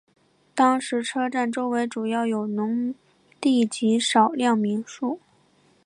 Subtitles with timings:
[0.55, 2.95] 当时车站周围主要有农
[3.39, 5.19] 地及少量民居。